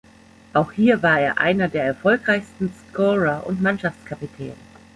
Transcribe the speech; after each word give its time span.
Auch 0.53 0.71
hier 0.71 1.03
war 1.03 1.19
er 1.19 1.37
einer 1.37 1.67
der 1.67 1.83
erfolgreichsten 1.83 2.73
Scorer 2.89 3.45
und 3.45 3.61
Mannschaftskapitän. 3.61 4.55